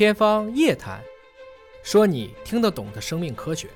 [0.00, 0.98] 天方夜谭，
[1.82, 3.68] 说你听得懂的生命科学。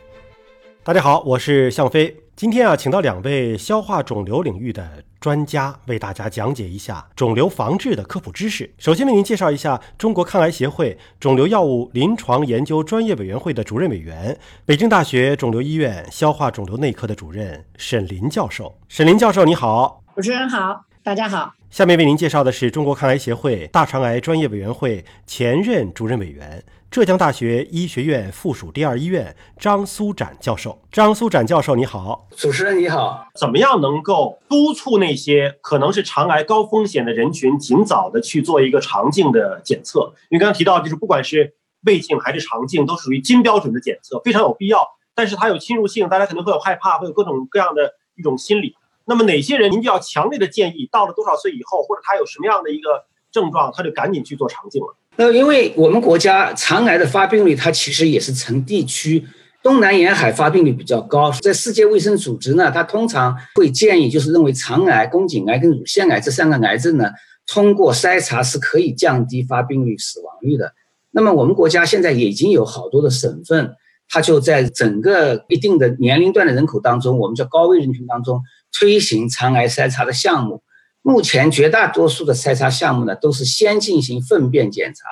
[0.83, 2.17] 大家好，我是向飞。
[2.35, 8.73] 今天啊，请到两位消化肿瘤领域的专家，为大家讲解一下肿瘤防治的科普知识。
[8.79, 14.35] 首先为您介绍一下中国抗癌协会肿瘤药物临床研究专业委员会的主任委员，
[14.65, 18.75] 北京大学肿瘤医院消化肿瘤内科的主任沈林教授。
[18.89, 20.03] 沈林教授，你好。
[20.15, 21.53] 主持人好，大家好。
[21.69, 26.65] 下面为您介绍的是中国抗癌协会大肠癌专业委员会前任主任委员。
[26.91, 33.29] 浙江大学医学院附属第二医院张苏展教授，张苏展教授你好，主持人你好。
[33.39, 40.15] 怎么样能够督促那些可能是肠癌高风险的人群，尽早的去做一个肠镜的检测？
[40.31, 44.89] 因为刚刚提到，就是不管是胃镜还是肠镜，都属于金标准的检测，非常有必要。
[45.15, 48.75] 但是它有侵入性，大家可能会有害怕，会有各种各样的一种心理。
[49.07, 54.97] 那么哪些人您就要强烈的建议，到了多少岁以后，或者他有什么样的一个症状，他就赶紧去做肠镜了？
[55.17, 59.25] 那因为我们国家肠癌的发病率，它其实也是成地区，
[59.63, 61.31] 东南沿海发病率比较高。
[61.41, 67.11] 在世界卫生组织呢，它通常会建议，就是认为肠癌、宫颈癌跟乳腺癌这三个癌症呢，
[67.47, 70.73] 通过筛查是可以降低发病率、死亡率的。
[71.13, 73.77] 那么我们国家现在已经有好多的省份，
[74.09, 78.43] 它就在整个一定的年龄段的人口当中，我们叫高危人群当中
[78.79, 80.63] 推行肠癌筛查的项目。
[81.01, 85.05] 目前绝大多数的筛查项目呢，都是先进行粪便检查，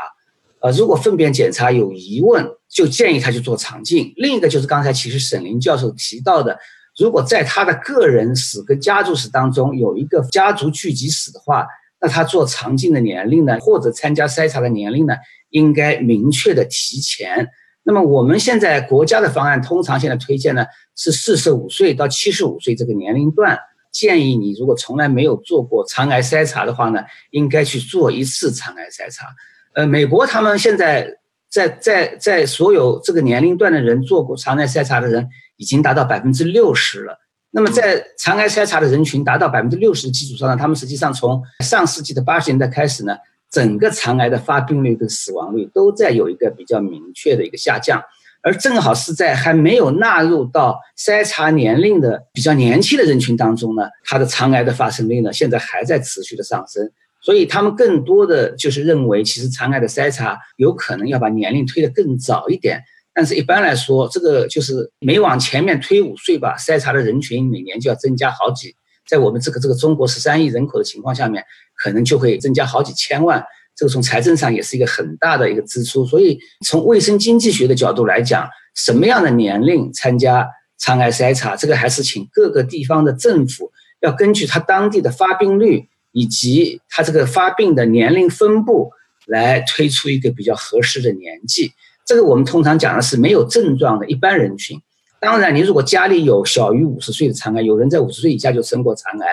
[0.62, 4.12] 呃，如果粪便检查有疑问，就建议他去做肠镜。
[4.16, 6.58] 另一个就是刚才其实沈林教授提到的，
[6.98, 11.66] 如果在他的个人史跟家族史当中有一个家族聚集史的话，
[12.00, 15.14] 那他做肠镜的年龄呢，或者参加筛查的年龄呢，
[15.50, 17.48] 应该明确的提前。
[17.82, 20.64] 那么我们现在国家的方案通常现在推荐呢
[20.96, 23.58] 是四十五岁到七十五岁这个年龄段。
[23.92, 29.26] 建议你，如果从来没有做过肠癌筛查的话呢，应该去做一次肠癌筛查。
[29.74, 31.06] 呃，美国他们现在
[31.50, 37.18] 在在在所有这个年龄段的人做过肠癌筛查的人已经达到百分之六十了。
[37.50, 43.14] 那么在肠癌筛查的人群达到百分之六十的基础上呢，他们实际上从上世纪的八十年代开始呢，
[43.52, 48.02] 整个肠癌的发病率跟死亡率都在有一个比较明确的一个下降。
[48.44, 56.90] 而正好是在还没有纳入到筛查年龄的比较年轻的人群当中呢，它的肠癌的发生率呢，现在还在持续的上升。
[57.20, 62.82] 所以他们更多的就是认为，其实肠癌的筛查有可能要把年龄推得更早一点。
[63.14, 68.74] 但是一般来说，这个就是每往前面推五岁吧，筛查的人群每年就要增加好几，
[69.06, 71.44] 在我们这个这个中国十三亿人口的情况下面，
[71.82, 73.44] 可能就会增加好几千万。
[73.74, 80.46] 这个从财政上也是一个很大的一个支出，所以从卫生经济学的角度来讲，什么样的年龄参加
[80.78, 88.92] 肠癌筛查，这个还是请各个地方的政府要根据他当地的发病率以及他这个发病的年龄分布
[89.26, 91.72] 来推出一个比较合适的年纪。
[92.04, 94.78] 这个我们通常讲的是没有症状的一般人群。
[95.18, 99.26] 当然，你如果家里有小于五十岁的肠癌，有人在五十岁以下就生过肠癌，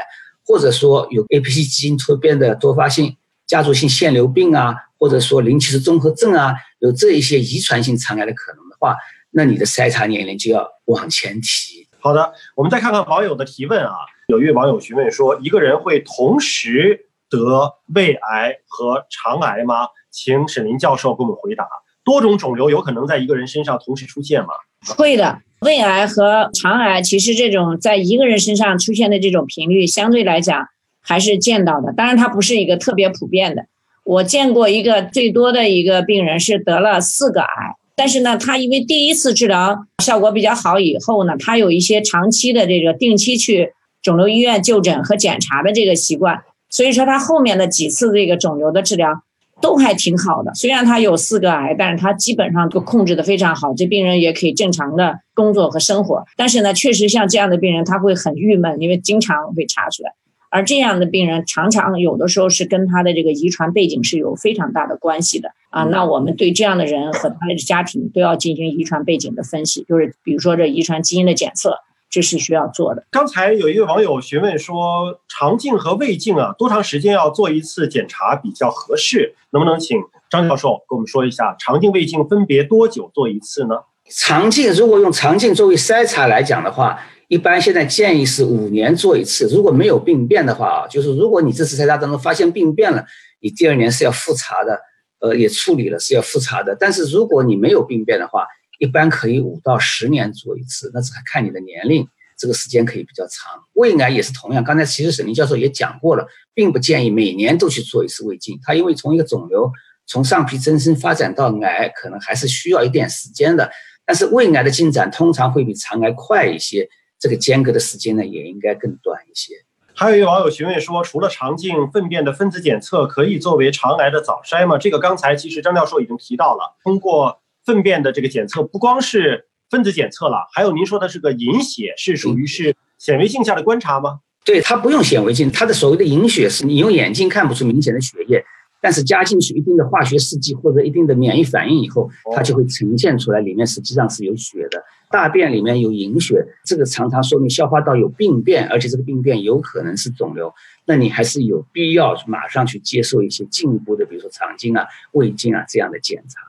[0.50, 3.16] 或者说有 APC 基因突变的多发性。
[3.46, 8.96] 家族性腺瘤病啊，或者说林奇氏综合症啊，有这一些遗传性肠癌的可能的话，
[9.32, 11.88] 那你的筛查年龄就要往前提。
[12.00, 13.94] 好的，我们再看看网友的提问啊，
[14.28, 19.88] 有一位网友询问说，一个人会同时得胃癌和肠癌吗？
[20.12, 21.68] 请沈林教授给我们回答。
[22.04, 24.50] 多种肿瘤有可能在一个人身上同时出现吗？
[24.88, 30.68] 会的，胃癌和肠癌其实这种在一个人身上出现的这种频率相对来讲。
[31.02, 33.66] 还是见到的，当然它不是一个特别普遍的。
[34.04, 43.72] 我见过一个最多的一个病人是得了四个癌，但是呢，他因为第一次治疗效果比较好以后呢，他有一些长期的这个定期去
[44.04, 49.24] 肿瘤医院就诊和检查的这个习惯，所以说他后面的几次这个肿瘤的治疗
[49.62, 50.54] 都还挺好的。
[50.54, 56.26] 虽然他有四个癌，但是他基本上都控制的非常好，这病人也可以正常的工作和生活。
[56.36, 60.14] 但是呢，确实像这样的病人他会很郁闷，因为经常会查出来。
[60.52, 65.84] 而这样的病人常常有的时候是跟他的这个遗传背景是有非常大的关系的啊。
[65.84, 71.76] 那我们对这样的人和他的家庭都要进行遗传背景的分析，就是比如说这遗传基因的检测，
[72.10, 73.06] 这是需要做的。
[73.12, 79.36] 刚才有一位网友询问说，肠镜和胃镜啊，多长时间要做一次检查比较合适？
[79.52, 79.98] 能不能请
[80.30, 83.76] 张教授给我们说一下，肠镜、胃镜分别多久做一次呢？
[84.10, 87.00] 肠镜如果用肠镜作为筛查来讲的话。
[87.30, 93.06] 一般现在建议是五年做一次，如果没有病变的话啊，就是如果你这次筛查当中发现病变了，
[93.40, 94.80] 你第二年是要复查的，
[95.20, 96.76] 呃，也处理了是要复查的。
[96.80, 98.48] 但是如果你没有病变的话，
[98.80, 103.62] 一般可以五到十年做一次，那是看你的年龄，这个时间可以比较长。
[103.74, 109.72] 胃癌也是同样，刚才其实沈林教授也讲过了，并不建议每年都去做一次胃镜，它因为从一个肿瘤
[110.08, 113.70] 从上皮增生发展到癌，可能还是需要一点时间的。
[114.06, 116.90] 但是胃癌的进展通常会比肠癌快一些，
[117.20, 119.54] 这个间隔的时间呢也应该更短一些。
[119.94, 124.78] 还有一位网友询问说，除了肠镜粪便的分子检测，可以作为肠癌的早筛吗？
[124.78, 134.20] 这个刚才其实张教授已经提到了，通过粪便的这个检测，不光是分子检测了，还有您说的是个隐血，是属于是显微镜下的观察吗？
[134.46, 138.44] 对，它不用显微镜，它的所谓的隐血是你用眼睛看不出明显的血液，
[138.82, 144.84] 但是加进去一定的化学试剂或者一定的免疫反应以后，它就会呈现出来，里面实际上是有血的。
[145.12, 150.54] 大便里面有隐血，这个常常说明消化道有病变，而且这个病变有可能是肿瘤。
[150.86, 156.42] 那你还是有必要马上去接受一些进一步的，比如说肠镜啊、胃镜啊这样的检查。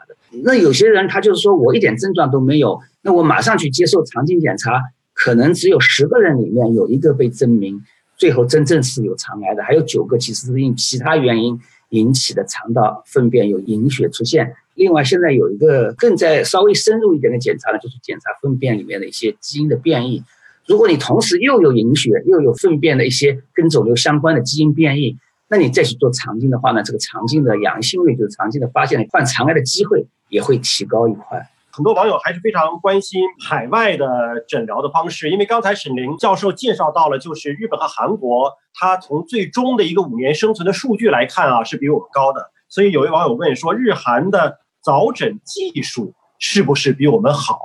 [0.45, 4.81] 那有些人他就是说我一点症状都没有，那我马上去接受肠镜检查，
[5.13, 7.83] 可能只有十个人里面有一个被证明
[8.17, 11.59] 最后真正是有肠癌的，还有九个其实是因其他原因
[11.91, 14.55] 引起的肠道粪便有隐血出现。
[14.75, 20.23] 另外，现在有一个更在稍微深入一点的检查呢，就是检查粪便里面的一些基因的变异。
[20.67, 25.19] 如果你同时又有隐血，又有粪便的一些跟肿瘤相关的基因变异，
[25.51, 31.45] 那你再去做肠镜的话呢，这个肠镜的阳性率，就是肠镜的发现患肠癌的机会也会提高一块。
[31.73, 34.07] 很多网友还是非常关心海外的
[34.47, 42.51] 诊疗的方式，因为刚才沈凌教授介绍到了，就是日本和韩国，它从最终的一个五年生存的数据来看啊，是比我们高的。
[42.69, 47.59] 所以有位网友问说，日韩的早诊技术是不是比我们好？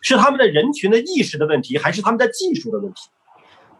[0.00, 3.10] 是他们的人群的意识的问题，还是他们的技术的问题？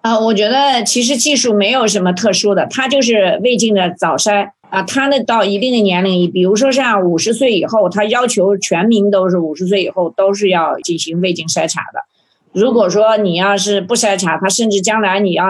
[0.03, 4.83] 啊，我觉得其实技术没有什么特殊的，它就是胃镜的早筛啊。
[4.83, 12.01] 它呢到一定的年龄，比如说像五十岁以后，它要求全民都是五十岁以后都是要进行胃镜筛查的。
[12.53, 15.45] 如果说你要是不筛查，它甚至将来你要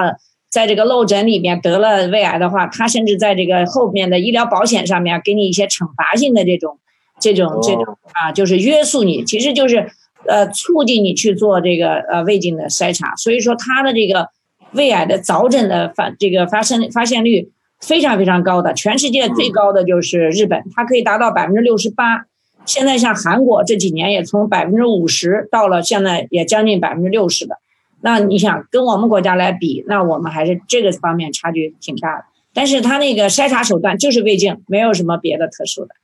[0.51, 6.79] 在这个漏诊里面得了胃癌的话，它甚至在这个后面的医疗保险上面给你一些惩罚性的这种。
[7.21, 7.85] 这种这种
[8.15, 9.93] 啊，就是约束你，其实就是
[10.27, 13.15] 呃促进你去做这个呃胃镜的筛查。
[13.15, 14.29] 所以说，它的这个
[14.73, 22.25] 胃癌的早诊的发这个发生发现率非常非常高的，全世界最高的就是日本，它可以达到百分之六十八。
[22.65, 27.57] 现在像韩国这几年也从百分之五十到了现在也将近百分之六十的。
[28.01, 32.25] 那你想跟我们国家来比，那我们还是这个方面差距挺大的。
[32.55, 35.95] 但是它那个筛查手段就是胃镜，没有什么别的特殊的。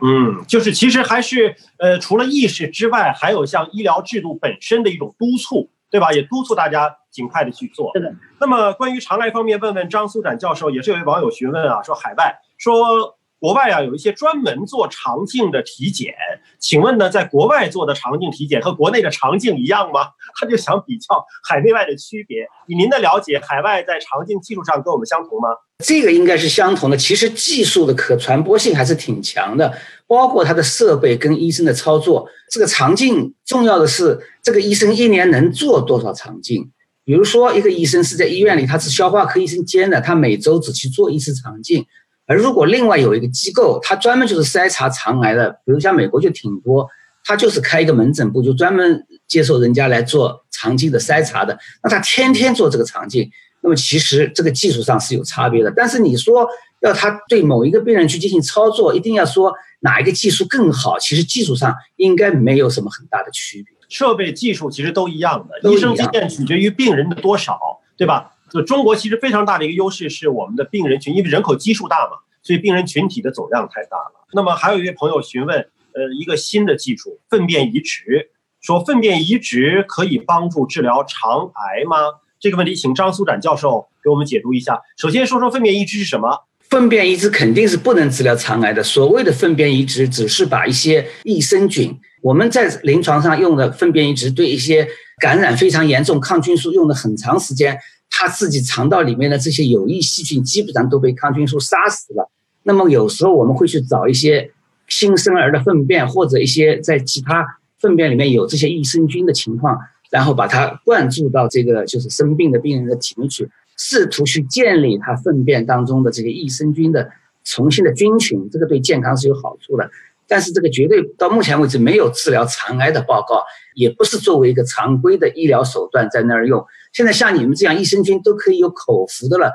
[0.00, 6.12] 嗯，就是其实还是呃，除了意识之外，还有像医疗制度本身的一种督促，对吧？
[6.12, 7.90] 也督促大家尽快的去做。
[7.94, 8.14] 是的。
[8.40, 16.14] 那么关于肠癌方面，问问张苏展教授，也是有位网友询问啊，说海外说国外啊有一些专门做肠镜的体检，
[16.60, 20.00] 请问呢，在国外做的肠镜体检和国内的肠镜一样吗？
[20.38, 22.46] 他就想比较海内外的区别。
[22.68, 25.48] 以您的了解，海外在肠镜技术上跟我们相同吗？
[25.84, 29.72] 这个应该是相同的，其实技术的可传播性还是挺强的，
[30.08, 32.28] 包括它的设备跟医生的操作。
[32.50, 36.72] 这个肠镜重要的是，这个医生一年能做多少肠镜？
[37.08, 41.86] 比如说，一个医生是在医院里，他是消化科医生兼的，他每周只去做一次肠镜。
[42.26, 46.86] 而如果另外有一个机构，他专门就是筛查肠癌的，比如像美国就挺多，
[47.24, 53.30] 他就是开一个门诊部，就专门接受人家来做肠镜的筛查的，那他天天做这个肠镜。
[53.62, 56.46] 那么其实这个技术上是有差别的，但是你说
[56.82, 59.50] 要他对某一个病人去进行操作，一定要说
[59.80, 67.58] 哪一个技术更好，其实技术上应该没有什么很大的区别，设备技术其实都一样的，医生经验取决于病人的多少，
[67.96, 68.32] 对吧？
[68.50, 74.26] 就中国其实非常大的一个优势是我们的病人群，因为人口基数大嘛，所以病人群体的总量太大了。
[74.32, 78.30] 那么还有一位朋友询问，呃，一个新的技术——粪便移植，
[78.60, 81.96] 说粪便移植可以帮助治疗肠癌吗？
[82.40, 84.80] 这个问题，请张苏展教授给我们解读一下。
[84.96, 86.44] 首先说说粪便移植是什么？
[86.70, 88.82] 粪便移植肯定是不能治疗肠癌的。
[88.82, 94.86] 所谓的粪便移植，只是把一些益生菌，我们在临床上用的粪便移植，对一些
[95.20, 97.78] 感染非常严重、抗菌素用的很长时间，
[98.10, 102.30] 他自己肠道里面的这些有益细菌基本上都被抗菌素杀死了。
[102.62, 104.50] 那么有时候我们会去找一些
[104.86, 107.46] 新生儿的粪便，或者一些在其他
[107.78, 109.78] 粪便里面有这些益生菌的情况。
[110.10, 113.46] 然后把它灌注到这个就是生病的病人的体内去，
[113.76, 117.10] 试图去建立他粪便当中的这个益生菌的
[117.44, 119.90] 重新的菌群，这个对健康是有好处的。
[120.28, 123.42] 但是这个绝对到目前为止没有治疗肠癌的报告，
[123.74, 126.64] 也不是作为一个常规的医疗手段在那儿用。
[126.92, 129.50] 现在像你们这样益生菌都可以有口服的了，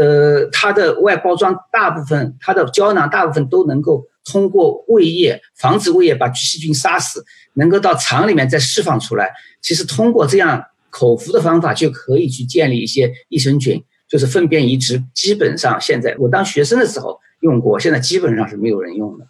[0.00, 7.24] 呃，它的外包装大部分它的胶囊大部分都能够通过胃液防止胃液把细菌杀死，
[7.54, 9.32] 能够到肠里面再释放出来。
[9.60, 15.02] 其实通过这样口服的方法就可以去建立一些益生菌，就是粪便移植。
[15.14, 19.26] 基本上现在我当学生的时候用过，现在基本上是没有人用的。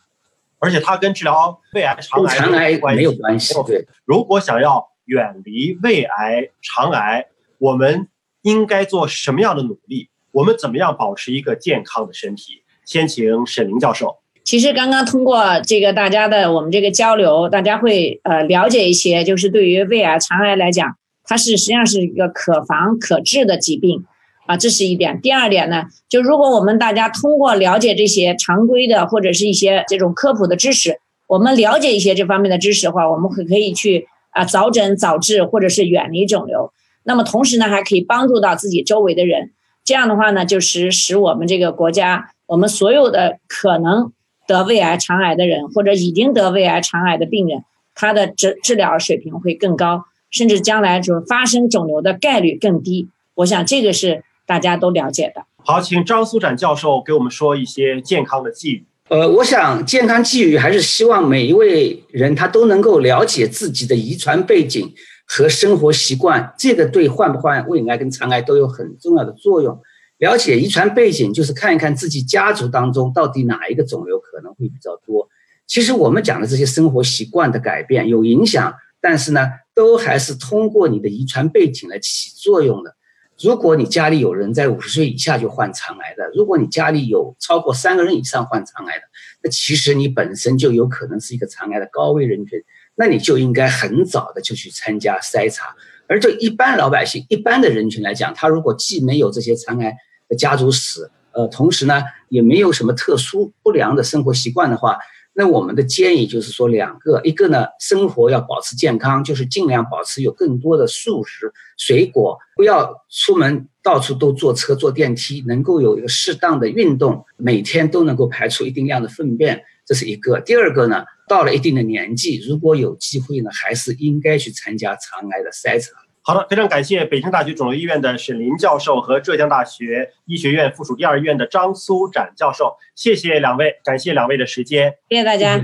[0.63, 3.53] 而且它跟治疗胃癌、肠癌肠癌没有关系。
[3.67, 7.27] 对，如果想要远离胃癌、肠癌，
[7.59, 8.07] 我们
[8.43, 10.09] 应该做什么样的努力？
[10.31, 12.63] 我们怎么样保持一个健康的身体？
[12.85, 14.19] 先请沈凌教授。
[14.45, 24.05] 其实刚刚通过这个大家的我们这个交流，大家会呃了解一些，就是对于胃癌、肠癌来讲，它是实际上是一个可防可治的疾病
[24.47, 25.21] 啊，这是一点。
[25.21, 36.73] 第二点呢，就如果我们大家通过了解这些常规的或者是一些这种科普的知识，我们了解一些这方面的知识的话，我们可可以去啊早诊早治，或者是远离肿瘤。
[37.05, 39.51] 那么同时呢，还可以帮助到自己周围的人。
[39.85, 44.13] 这样的话呢，就使使我们这个国家，我们所有的可能。
[44.45, 47.63] 得胃癌、肠癌的人，或者已经得胃癌、肠癌的病人，
[47.95, 53.09] 他的治治疗水平会更高，甚至将来就是发生肿瘤的概率更低。
[53.37, 55.47] 我想这个是大家都了解的。
[55.65, 58.85] 好，请张苏展教授给我们说一些健康的寄语。
[59.09, 64.93] 呃，我想健康寄语还是希望每一位人他都能够了解自己的遗传背景
[65.27, 69.81] 和生活习惯，这个对患不患胃癌跟肠癌都有很重要的作用。
[70.19, 75.27] 了解遗传背景，就是看一看自己家族当中到底哪一个肿瘤可能会比较多。
[75.67, 82.95] 其实我们讲的这些生活习惯的改变有影响，但是呢，都还是通过你的遗传背景来起作用的。
[83.43, 89.03] 如果你家里有人在五十岁以下就患肠癌的，如果你家里有超过三个人以上患肠癌的，
[89.43, 92.63] 那其实你本身就有可能是一个肠癌的高危人群，
[92.95, 95.75] 那你就应该很早的就去参加筛查。
[96.09, 99.97] 而对一般老百姓、一般的人群来讲，他如果既没有这些肠癌
[100.29, 104.99] 的，家族史，呃，同时呢，也没有什么特殊不良的生活习惯的话，
[105.35, 120.39] 那我们的建议就是说两个，一个呢，生活要保持健康，就是尽量保持有更多的素食、水果，不要出门到处都坐车、坐电梯，能够有一个适当的运动，每天都能够排出一定量的粪便，这是一个。
[120.41, 126.02] 第二个呢，到了一定的年纪，如果有机会呢，还是应该去参加肠癌的筛查。
[126.25, 135.61] 好的，非常感谢北京大学肿瘤医院的沈林教授和浙江大学医学院附属第二医院的张苏展教授，谢谢两位，感谢两位的时间，谢谢大家。